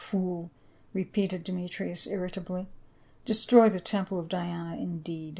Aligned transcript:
"Fool!" 0.01 0.49
repeated 0.95 1.43
Demetrius 1.43 2.07
irritably." 2.07 2.67
Destroy 3.27 3.69
the 3.69 3.79
temple 3.79 4.17
of 4.19 4.29
Diana 4.29 4.75
indeed 4.81 5.29